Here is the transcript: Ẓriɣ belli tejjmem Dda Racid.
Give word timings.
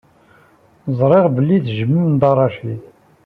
Ẓriɣ 0.99 1.25
belli 1.35 1.57
tejjmem 1.65 2.05
Dda 2.13 2.31
Racid. 2.37 2.81